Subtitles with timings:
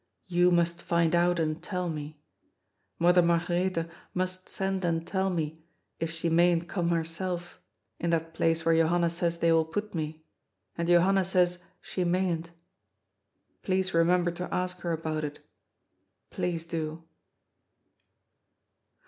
[0.39, 2.19] "You musfc find out and tell me.
[2.97, 5.63] Mother Margaretha must send and tell me,
[5.99, 7.61] if she mayn't come herself,
[7.99, 10.25] in that place where Jo hanna says they will put me;
[10.75, 12.49] and Johanna says she mayn't.
[13.61, 15.37] Please remember to ask her about it.
[16.31, 17.03] Please do."